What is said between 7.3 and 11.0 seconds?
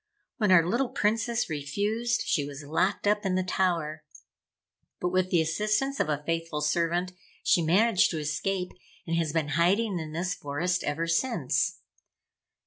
she managed to escape, and has been hiding in this forest